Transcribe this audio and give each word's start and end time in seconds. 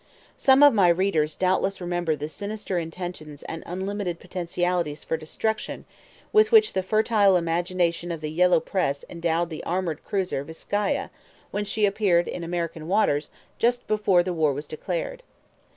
Some 0.35 0.63
of 0.63 0.73
my 0.73 0.87
readers 0.89 1.35
doubtless 1.35 1.79
remember 1.79 2.15
the 2.15 2.27
sinister 2.27 2.79
intentions 2.79 3.43
and 3.43 3.61
unlimited 3.67 4.17
potentialities 4.19 5.03
for 5.03 5.15
destruction 5.15 5.85
with 6.33 6.51
which 6.51 6.73
the 6.73 6.81
fertile 6.81 7.35
imagination 7.37 8.11
of 8.11 8.19
the 8.19 8.31
yellow 8.31 8.59
press 8.59 9.05
endowed 9.09 9.51
the 9.51 9.63
armored 9.63 10.03
cruiser 10.03 10.43
Viscaya 10.43 11.11
when 11.51 11.65
she 11.65 11.85
appeared 11.85 12.27
in 12.27 12.43
American 12.43 12.87
waters 12.87 13.29
just 13.59 13.85
before 13.85 14.23
war 14.23 14.53
was 14.53 14.65
declared. 14.65 15.21